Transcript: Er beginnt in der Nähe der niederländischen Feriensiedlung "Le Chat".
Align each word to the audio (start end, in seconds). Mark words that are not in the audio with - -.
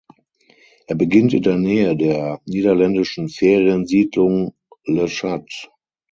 Er 0.87 0.95
beginnt 0.95 1.31
in 1.35 1.43
der 1.43 1.57
Nähe 1.57 1.95
der 1.95 2.41
niederländischen 2.47 3.29
Feriensiedlung 3.29 4.55
"Le 4.85 5.05
Chat". 5.05 5.69